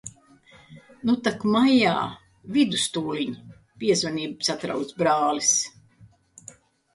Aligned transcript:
Nu 1.09 1.13
tak 1.27 1.43
maijā 1.55 1.91
vidus 2.55 2.85
tūliņ. 2.95 3.37
Piezvanīja 3.85 4.49
satraukts 4.49 4.97
brālis. 5.03 5.53